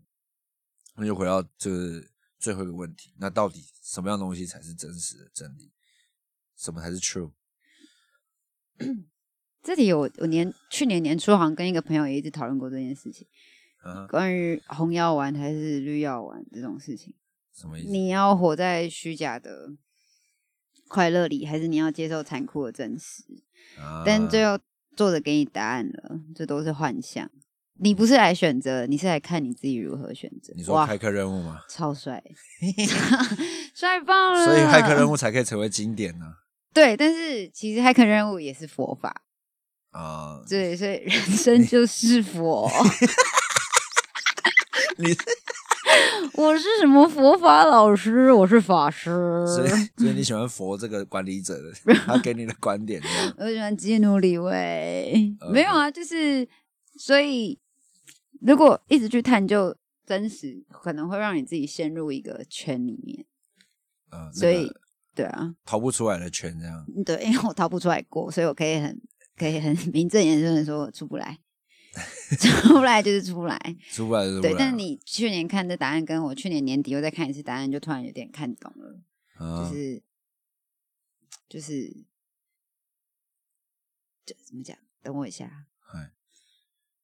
[0.97, 2.05] 那就回到这个
[2.39, 5.71] 最后一个问题，那到底什么样东西才是真实的真理？
[6.57, 7.33] 什么才是 true？
[9.63, 13.27] 这里我我年去年年初好像跟一个朋友也一直讨论过这件事情，
[13.83, 17.13] 啊，关于红药丸还是绿药丸这种事情，
[17.55, 17.91] 什么意思？
[17.91, 19.71] 你要活在虚假的
[20.89, 23.25] 快乐里，还是你要接受残酷的真实？
[23.79, 24.59] 啊但最后
[24.97, 27.31] 作者给你答案了，这都是幻象。
[27.79, 30.53] 你不是来选择，你是来看你自己如何选择。
[30.53, 31.63] 哇你说骇客任务吗？
[31.69, 32.23] 超帅，
[33.75, 34.45] 帅爆了！
[34.45, 36.27] 所以骇客任务才可以成为经典呢、
[36.73, 39.23] 对，但是其实骇客任务也是佛法，
[39.91, 40.41] 啊。
[40.49, 42.71] 对，所以人生就是佛。
[45.03, 45.09] 你
[46.41, 48.31] 我是什么佛法老师？
[48.33, 49.11] 我是法师。
[49.47, 51.73] 所以所以你喜欢佛这个管理者的，
[52.07, 53.03] 他给你的观点
[53.37, 56.49] 我喜欢基努里维没有啊，就是
[56.97, 57.59] 所以
[58.41, 63.27] 如果一直去探究真实，可能会让你自己陷入一个圈里面。
[64.11, 64.71] 呃，那所以
[65.15, 66.87] 对啊，逃不出来的圈这样。
[67.05, 69.01] 对，因为我逃不出来过，所以我可以很
[69.37, 71.39] 可以很名正言顺的说我出不来，
[72.39, 73.59] 出不来就是出来。
[73.91, 79.01] 出不来就出不来。，对但是你去年看的答案，跟我去年年底又再看一次答案，就突然有点看懂了，
[79.35, 80.03] 啊就是
[81.49, 82.05] 就是
[84.25, 84.77] 就怎么讲？
[85.03, 85.67] 等我一下，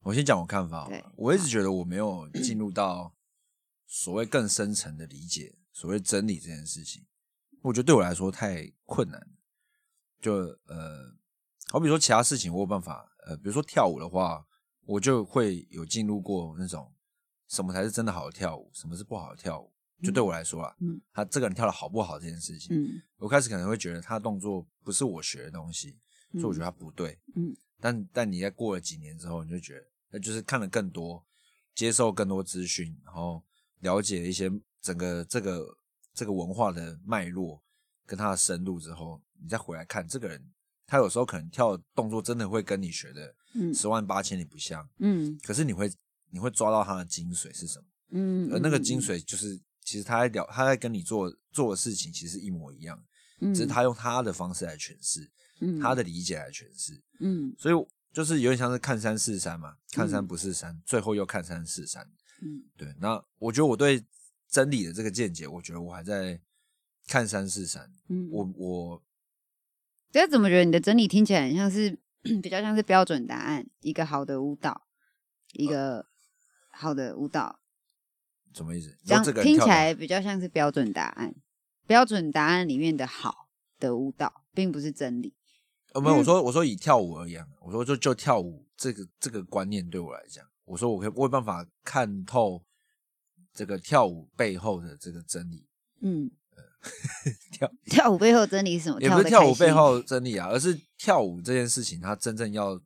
[0.03, 0.89] 我先讲我看法。
[1.17, 3.15] 我一直觉得我没有进入到
[3.87, 7.05] 所谓更深层的理解所谓真理这件事情，
[7.61, 9.29] 我觉得对我来说太困难。
[10.21, 10.35] 就
[10.67, 11.13] 呃，
[11.71, 14.47] 好比说其他事情我有办法，呃，比如说跳舞的话，
[14.89, 16.91] 我就会有进入过那种
[17.47, 19.71] 什么才是真的好的跳舞，什么是不好的跳舞。
[20.03, 25.99] 就对我来说啊，嗯他这个人跳的好不好这件事情，嗯我开始可能会觉得他的动作不是我学的东西，
[26.33, 27.19] 所以我觉得他不对。
[27.37, 31.23] 嗯但但你在过了几年之后，你就觉得，那就是看了更多，
[31.75, 33.45] 接受更多资讯，然后
[33.81, 35.77] 了解一些整个这个
[36.15, 37.63] 这个文化的脉络
[38.07, 40.51] 跟它的深度之后，你再回来看这个人，
[40.87, 43.75] 他有时候可能跳的动作真的会跟你学的嗯。
[43.75, 45.39] 十万八千里不像，嗯。
[45.43, 45.91] 可是你会
[46.31, 47.85] 你会抓到他的精髓是什么？
[48.11, 53.03] 嗯，而那个精髓就是，其实他在聊他在跟你做做的事情其实一模一样，
[53.41, 55.31] 嗯，只是他用他的方式来诠释，
[55.61, 55.79] 嗯。
[55.79, 57.01] 他的理解来诠释。
[57.21, 57.55] 嗯。
[57.59, 62.11] 所以就是有点像是看山是山嘛，看山不是山，最后又看山是山。
[62.41, 62.65] 嗯。
[62.77, 64.03] 对，那我觉得我对
[64.49, 66.41] 真理的这个见解，我觉得我还在
[67.07, 67.93] 看山是山。
[68.09, 69.03] 嗯，我我
[70.11, 74.87] 这怎么觉得你的真理听起来很像是比较像是标准答案，一个好的舞蹈，
[75.53, 76.07] 一个
[76.71, 77.61] 好的舞蹈，
[78.55, 78.97] 什么意思？
[79.05, 81.35] 这样听起来比较像是标准答案。
[81.87, 85.35] 标准答案里面的好的舞蹈，并不是真理。
[85.95, 92.63] 呃，没有，我说我说以跳舞而言，我说就就跳舞这个这个观念对我来讲，我说我可以我有办法看透
[93.55, 95.67] 这个跳舞背后的这个真理。
[96.03, 96.31] 嗯，
[97.53, 99.01] 跳 跳舞背后真理是什么？
[99.01, 102.81] 也不是跳舞背后真理啊，而是跳舞这件事情，它真正要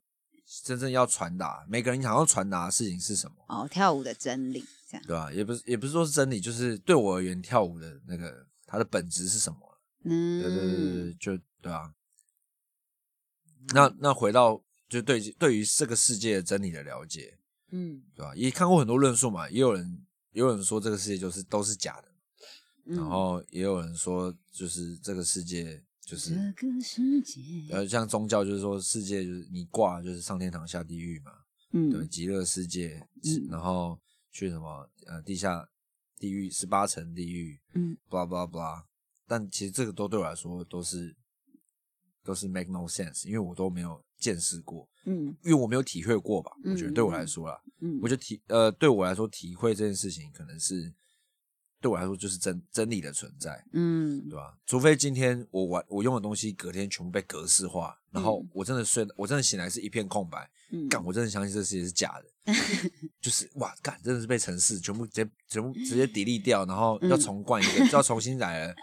[0.63, 5.03] 真正要传达，每个人想要传达的事情是什么，哦，跳舞的真理这样。
[5.07, 9.59] 对吧、也不是也不是说是真理，就是对我而言，跳舞的那个它的本质是什么？
[10.05, 11.93] 嗯，对对对对对，就对啊。
[13.73, 17.37] 那那回到就对对于这个世界的真理的了解，
[17.71, 20.03] 嗯对吧、也看过很多论述嘛，也有人
[20.33, 22.09] 也有人说这个世界就是都是假的，
[22.85, 27.41] 嗯，然后也有人说就是这个世界就是这个世界，
[27.71, 31.31] 呃，像宗教就是说世界就是你挂就是上天堂下地狱嘛，
[31.71, 33.99] 嗯对，嗯极乐世界，嗯然后
[34.31, 35.67] 去什么呃地下
[36.17, 38.83] 地狱十八层地狱嗯，blah blah blah。
[39.25, 41.15] 但其实这个都对我来说都是
[42.21, 46.51] 都是 make no sense，因为我都没有见识过，嗯因为我没有体会过吧。
[46.65, 50.93] 我觉得嗯对我来说啦，嗯，我觉得体呃对我来说体会这件事情可能是
[51.83, 53.61] 对我来说就是真真理的存在。
[53.73, 54.57] 嗯对吧？
[54.65, 62.53] 除非今天我玩我用的东西隔天全部被格式化，然后嗯我真的睡，我真的醒来是一片空白，嗯干，我真的相信这世界是假的，
[63.19, 68.73] 就是哇，干，真的是被城市全部直接全部直接砥砺掉，然后要嗯重灌一个，就要重新来了。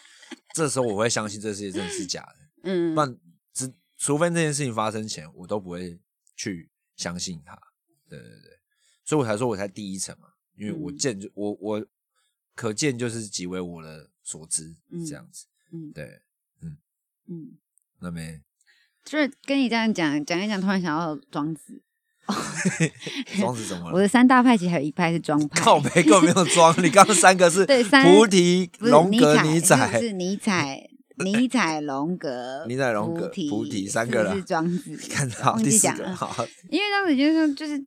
[0.55, 3.19] 这时候我会相信这世界真的是假的，嗯不然
[3.55, 5.99] 只除非这件事情发生前，我都不会
[6.37, 7.59] 去相信它。
[8.09, 8.59] 对对对，
[9.05, 11.87] 所以我才说我才第一层嘛，因为我嗯见就我我
[12.61, 15.47] 可见就是极为我的所知，嗯这样子。
[15.73, 16.21] 嗯对，
[16.61, 16.77] 嗯
[17.27, 17.57] 嗯，
[18.01, 18.43] 那没
[19.03, 21.83] 就是跟你这样讲讲一讲，突然想到庄子。
[23.41, 23.95] 庄子怎么了？
[23.95, 27.65] 我的三大派其实还有一派是庄派，靠背根本没有装，你刚刚三个是
[28.05, 30.87] 菩提、龙格、尼尼采，是尼采、
[31.25, 34.95] 尼采、龙格、尼采龙格菩提、三个了是庄子。
[35.09, 37.83] 看到忘第四个，好，因为当时就是说，就是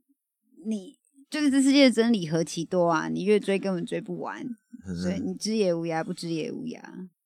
[0.65, 0.97] 你
[1.29, 4.43] 就是这世界的真理何其多啊，你越追根本追不完，
[5.01, 6.79] 所以你知也无涯，不知也无涯，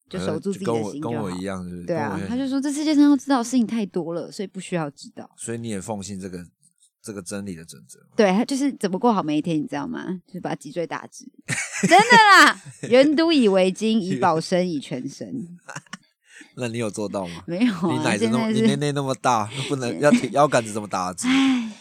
[0.10, 1.32] 就守住自己的心就好我跟我。
[1.32, 1.86] 一样，是不是？
[1.88, 5.30] 对啊他就说这世界上要知道的事情太多了，所以不需要知道。
[5.38, 6.46] 所以你也奉行这个
[7.02, 8.00] 这个真理的准则。
[8.16, 10.22] 对他就是怎么过好每一天，你知道吗？
[10.28, 11.26] 就是把脊椎打直，
[11.88, 12.62] 真的啦！
[12.90, 15.34] 人都以为经，以 保身，以全身。
[16.56, 17.44] 那你有做到吗？
[17.48, 21.28] 没有啊，你奶子那么，你内内那么大，不能要挺腰杆子这么大只。
[21.28, 21.72] 唉，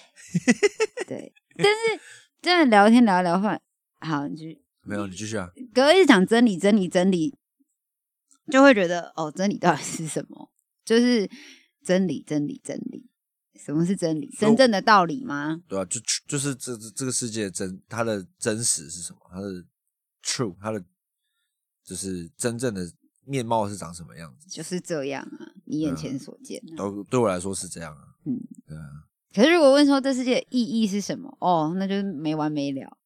[1.07, 2.01] 对，但是
[2.43, 3.61] 真的聊天聊一聊，后来
[4.01, 4.45] 好，你就
[4.87, 5.51] 没有，你继续啊。
[5.75, 7.35] 哥一直讲真理，真理，真理，
[8.51, 10.51] 就会觉得哦，真理到底是什么？
[10.85, 11.29] 就是
[11.85, 13.09] 真理，真理，真理。
[13.59, 14.29] 什么是真理？
[14.38, 15.61] 真正的道理吗？
[15.66, 19.18] 对啊，就就是这这这个世界的真，它的真实是什么？
[19.31, 19.64] 它的
[20.22, 20.85] true，它的
[21.83, 22.88] 就是真正的
[23.25, 24.49] 面貌是长什么样子？
[24.49, 26.77] 就是这样啊，你眼前所见、啊。
[26.77, 28.03] 都对我来说是这样啊。
[28.27, 28.85] 嗯，对啊，
[29.35, 31.37] 可是如果问说这世界的意义是什么？
[31.40, 32.96] 哦，那就是没完没了。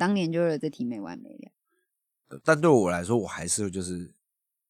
[0.00, 2.40] 当年就有这题没完没了。
[2.42, 4.10] 但对我来说，我还是就是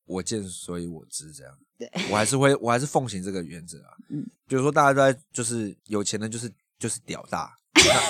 [0.05, 1.57] 我见所以我知这样。
[1.79, 3.95] 对，我还是会，我还是奉行这个原则啊。
[4.11, 7.55] 嗯，比如说大家都在，就是有钱的，就是就是屌大。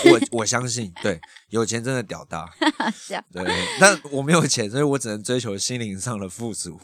[0.06, 2.50] 我我相信，对，有钱真的屌大。
[2.92, 3.44] 笑对，
[3.78, 6.80] 但我没有钱，所以我只能追求心灵上的富足。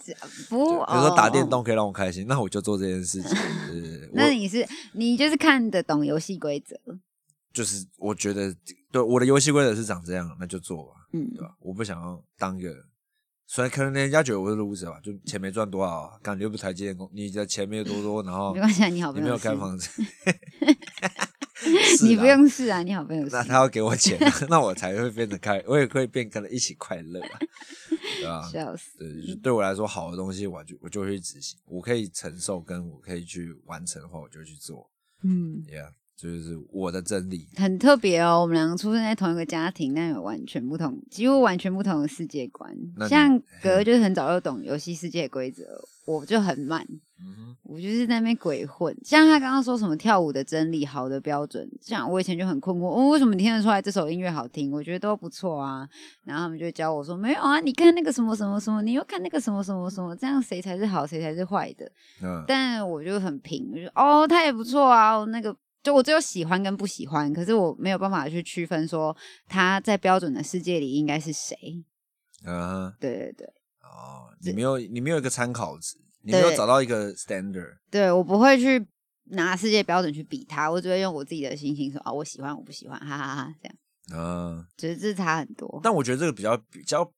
[0.49, 1.49] 不，比如说打电哦。
[1.49, 3.31] 动可以让我开心，那我就做这件事情。
[4.13, 6.79] 那你是你就是看得懂游戏规则，
[7.57, 8.55] 就是我觉得，
[8.93, 11.57] 对我的游戏规则是长这样，那就做吧，嗯对吧？
[11.61, 12.71] 我不想要当一个，
[13.47, 19.89] 虽然可能人家觉得我是 loser 吧，就钱没赚多少啊，感觉又不台积电工，你的钱没有多多，然后没关系啊，你好朋友你没有开房子，
[22.05, 24.19] 你不用试啊，你好朋友 是那他要给我钱，
[24.51, 27.39] 那我才会变得开，我也会变跟他一起快乐啊，
[28.21, 28.49] 对吧？
[28.53, 28.99] 笑死。
[28.99, 34.89] 对，就对我来说，好的东西我就我就会去执行，我可以承受，跟我可以去完成的话，我就去做
[35.23, 37.47] 嗯，，Yeah，这就是我的真理。
[37.57, 42.75] 很特别哦，我们两个出生在同一个家庭，但有完全不同，几乎完全不同的世界观
[43.09, 45.63] 像哥嘿就是很早就懂游戏世界规则，
[46.07, 46.87] 我就很慢，
[47.21, 48.97] 嗯，我就是在那边鬼混。
[49.05, 54.73] 像他刚刚说什么跳舞的真理、好的标准，像我以前就很困惑，哦，为什么你听得出来这首音乐好听？
[54.73, 55.87] 我觉得都不错啊。
[56.25, 61.91] 然后他们就教我说，没有啊，你看那个什么什么什么，你又看那个什么什么什么，这样谁才是好，谁才是坏的？
[62.23, 65.55] 嗯，但我就很平，我就哦，他也不错啊，那个
[65.87, 71.57] 就我只有喜欢跟不喜欢，可是我没有办法去区分说他在标准的世界里应该是谁。
[72.45, 73.47] 嗯哼，对对对，
[73.83, 78.85] 哦，你没有你没有一个参考值，你没有找到一个 standard，对我不会去
[79.27, 83.77] 拿世界标准去比他，我只会用我自己的心情说啊、我喜欢，我不喜欢，哈哈哈这样，
[84.13, 85.81] 嗯，只是这差很多。
[85.85, 87.09] 但我觉得这个比较比较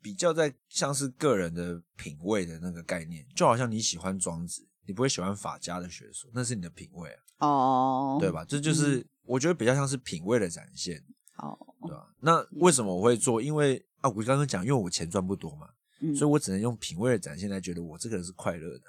[0.00, 8.44] 比较在像是个人的品味的那个概念，就好像你喜欢庄子，你不会喜欢法家的学说，那是你的品味啊，哦，对吧？
[8.44, 11.02] 这就是、我觉得比较像是品味的展现，
[11.38, 12.14] 哦，对吧？
[12.20, 13.42] 那为什么我会做？
[13.42, 15.68] 因为啊，我刚刚讲，因为我钱赚不多嘛，
[16.00, 18.84] 嗯所以我只能用品味的展现来觉得我这个人是快乐的，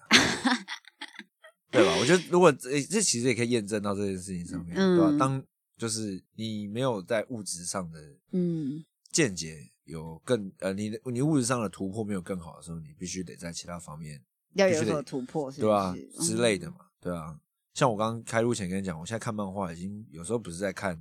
[1.72, 1.96] 对吧？
[2.00, 5.10] 我觉得如果这这其实也可以验证到这件事情上面，对吧？
[5.10, 5.44] 嗯当
[5.78, 8.00] 就是你没有在物质上的
[8.32, 14.22] 嗯见解有更呃，你的你物质上的突破没有更好的时候，你必须得在其他方面，
[14.58, 17.40] 要有所突破，是不对吧、是之类的嘛，对啊。
[17.74, 21.00] 像我刚刚开录前跟你讲，我现在看漫画已经有时候不是在看，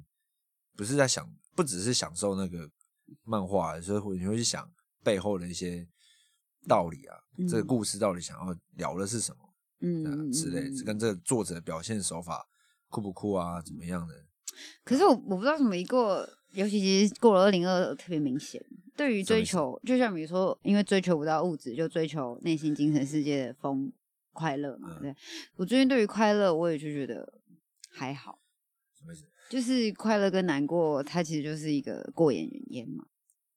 [0.76, 2.70] 不是在想，不只是享受那个
[3.24, 4.70] 漫画，所以会你会去想
[5.02, 5.88] 背后的一些
[6.68, 12.46] 道理啊，嗯这个故事到底想要聊的是什么，嗯之类跟这个作者表现手法
[12.88, 14.14] 酷不酷啊，怎么样的，
[14.84, 18.62] 可是我我不知道怎么一个，尤其是过了二零二特别明显。
[18.96, 23.92] 对于追求，就像比如说，因为追求不到物质，就追求内心精神世界的丰
[24.32, 24.96] 快乐嘛。
[25.00, 25.16] 嗯对
[25.56, 27.40] 我最近对于快乐，我也就觉得
[27.90, 28.38] 还好，
[28.98, 29.26] 什么意思？
[29.48, 33.04] 就是快乐跟难过，它其实就是一个过眼云烟嘛。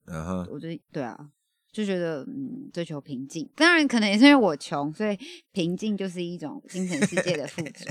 [0.06, 1.30] 嗯哼，我就对啊，
[1.72, 3.48] 就觉得嗯，追求平静。
[3.56, 5.18] 当然，可能也是因为我穷，所以
[5.52, 7.84] 平静就是一种精神世界的富足，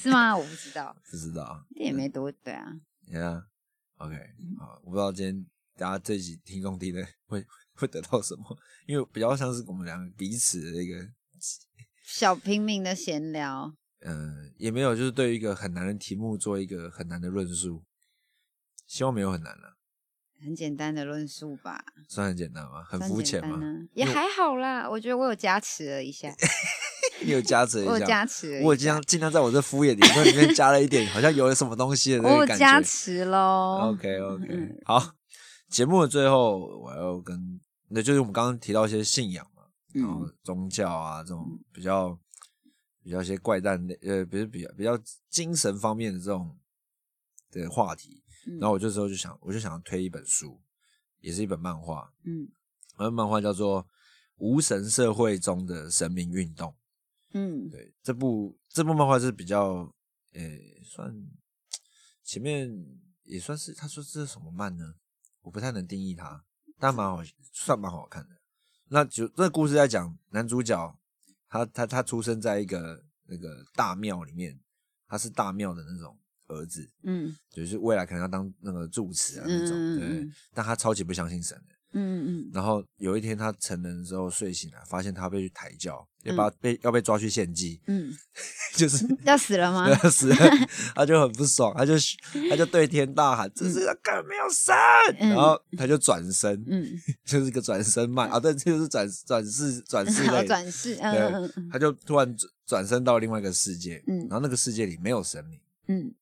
[0.00, 0.36] 是吗？
[0.36, 1.64] 我不知道，不知道。
[1.76, 2.80] 也没多对啊。
[3.10, 4.14] Yeah，OK，、
[4.58, 5.46] 好，我不知道今天
[5.78, 8.44] 大家这一集听众听的会 会得到什么，
[8.86, 11.08] 因为比较像是我们两个彼此的一个，
[12.02, 17.84] 小平民的闲聊，嗯、也没有就是对于一个很难的题目做一个很难的论述，
[18.86, 19.76] 希望没有很难了、
[20.42, 22.82] 很简单的论述吧，算很简单吗？
[22.82, 23.60] 很算肤浅吗？
[23.94, 24.90] 也还好啦。
[24.90, 26.34] 我觉得我有加持了一下，
[27.22, 32.88] 你有加持一我有下，加持我尽量尽量在我这敷衍理论里面加了一点，好像有了什么东西的那我有加个感觉。
[32.88, 33.92] 持喽。
[33.94, 35.14] OK OK，、嗯好，
[35.68, 42.18] 节目的最后我要跟，那就是我们刚刚提到一些信仰嘛，然后嗯宗教啊这种比较
[43.02, 44.98] 比较一些怪诞类，呃，不是比较比较
[45.28, 46.58] 精神方面的这种
[47.50, 48.22] 的话题。
[48.46, 50.58] 嗯然后我这时候就想，我就想推一本书，
[51.20, 52.48] 也是一本漫画，嗯
[52.98, 53.84] 那漫画叫做
[54.36, 56.70] 《无神社会中的神明运动》。
[57.34, 59.92] 嗯对，这部这部漫画是比较，
[60.32, 60.42] 呃，
[60.82, 61.14] 算
[62.24, 62.70] 前面
[63.24, 64.94] 也算是，他说这是什么漫呢？
[65.48, 66.44] 我不太能定义它，
[66.78, 67.22] 但蛮好，
[67.54, 68.36] 算蛮好看的。
[68.90, 70.94] 那就这故事在讲男主角，
[71.48, 74.60] 他他他出生在一个那个大庙里面，
[75.06, 76.14] 他是大庙的那种
[76.48, 81.74] 儿子，嗯就是未来可能要当那个住持啊那种，对但他超级不相信神的。
[81.92, 86.36] 嗯嗯然后有一天他成人之后睡醒了，发现他被抬轿，要嗯。
[86.36, 88.12] 把被要被抓去献祭，嗯，
[88.76, 89.88] 就是 要死了吗？
[89.90, 90.10] 要？
[90.10, 90.36] 死了，
[90.94, 91.94] 他就很不爽，他就
[92.50, 94.74] 他就对天大喊：“这世界根本没有神！”
[95.20, 95.28] 嗯。
[95.30, 96.86] 然后他就转身，嗯，
[97.24, 105.58] 就是个转身慢啊，对，这就是转转世转世的，转世，嗯对他就突然转转身到另外一个世界，嗯然后那个世界里没有神明，
[105.88, 106.14] 嗯。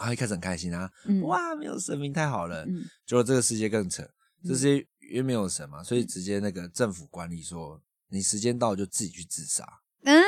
[0.00, 2.84] 他一开始很开心啊，嗯，哇，没有神明太好了，嗯。
[3.04, 4.08] 结果这个世界更扯，
[4.44, 4.76] 这世界
[5.10, 9.64] 因为没有神嘛，所以直接那个政府管理说，你时间到就自己去自杀，
[10.04, 10.22] 嗯，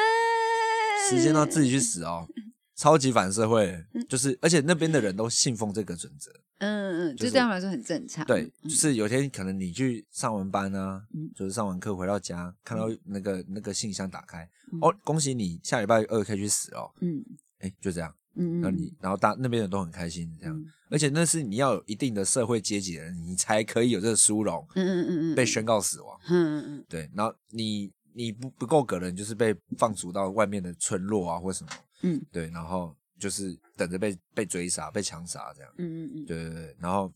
[1.08, 2.26] 时间到自己去死哦，
[2.76, 8.24] 超级反社会，就是而且那边的人都信奉这个准则，嗯嗯，就就是对他们来说很正常。
[8.26, 11.30] 对，就是有天可能你去上完班啊，嗯。
[11.34, 17.24] 就是上完课回到家，看到那个那个信箱打开，嗯哦，恭喜你下礼拜二可以去死哦，嗯。
[17.58, 26.18] 哎，就这样，嗯，那你然后大那边人都很开心这样嗯，而且那是你要有一定的社会阶级的人，你才可以有这个殊荣，嗯嗯嗯嗯被宣告死亡。
[26.28, 31.70] 嗯嗯嗯对，然后你你不不够格的，人就是被放逐到外面的村落啊或什么，
[32.02, 35.72] 嗯对，然后就是等着被被追杀、被枪杀这样。
[35.78, 37.12] 嗯嗯嗯，对对对，然后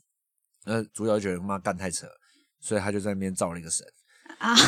[0.65, 2.07] 那主角觉得妈干太扯，
[2.61, 3.87] 所以他就在那边造了一个神。
[4.39, 4.55] 啊，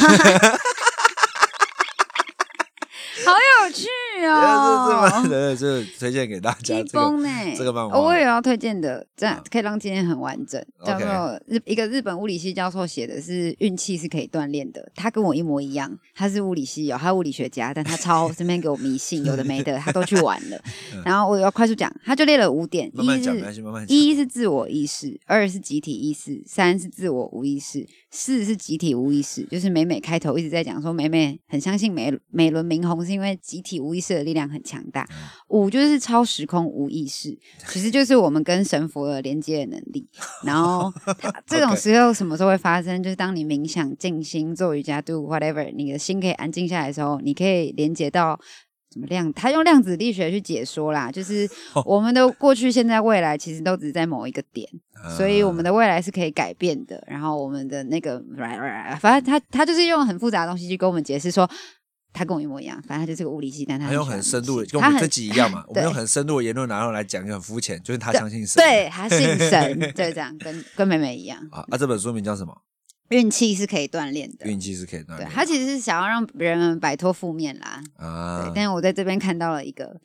[3.24, 3.32] 好
[3.64, 3.88] 有趣
[4.18, 5.28] 对这这哦！
[5.28, 10.62] 对，这推荐给大家激这呢，这个漫画哦我也要推荐的，这样可以让今天很完整。
[10.84, 20.60] 叫做日一个日本物理系教授写的是运气是可以锻炼的，他跟我一模一样，他是物理系哦，他物理学家，但他超身边给我迷信，有的没的他都去玩了。
[21.04, 23.96] 然后我要快速讲，他就列了五点，一慢慢讲，没关是系，慢慢讲。
[23.96, 29.42] 一是自我意识，二是集体意识，三是自我无意识，四是集体无意识。
[29.44, 35.06] 就是美美开头一直在讲说，美美很相信美美轮明宏是因为集体无意识的力量很强大。
[35.48, 37.36] 五就是超时空无意识，
[37.68, 40.08] 其实就是我们跟神佛的连接的能力。
[40.44, 40.92] 然后
[41.46, 43.02] 这种时候什么时候会发生？
[43.02, 48.38] 就是当你冥想、静心、做瑜伽、do whatever，你的心可以安静下来的时候，你可以连接到。
[48.92, 49.30] 什么量？
[49.34, 51.46] 他用量子力学去解说啦，就是
[51.84, 54.66] 我们的过去、现在、未来其实都只在某一个点，
[55.18, 57.02] 所以我们的的未来是可以改变的。
[57.06, 58.22] 然后我们的那个，
[59.00, 61.46] 反正他他就是用很复杂的东西去跟我们解释说，
[62.16, 68.62] 他跟我一模一样，反正他就是个物理系，但他他用很深度跟我们这集一样嘛， 我们用很深度的言论，然后来讲一个很肤浅，就是他相信神。
[68.62, 72.62] 对，他信神，就这样，跟跟美美一样， 啊啊，这本书名叫什么？
[73.10, 74.46] 运气是可以锻炼的。
[74.46, 75.34] 运气是可以锻对炼的。
[75.34, 80.00] 他其实是想要让人们摆脱负面啦，啊对，，但是我在这边看到了一个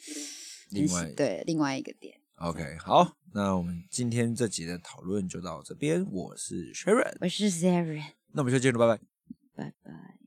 [0.69, 6.05] 另外对另外一个点，OK，好，那我们今天这集的讨论就到这边。
[6.11, 8.03] 我是 Sharon，我是 Sharon，
[8.33, 9.01] 那我们就见了，拜拜。
[9.55, 10.20] 拜拜。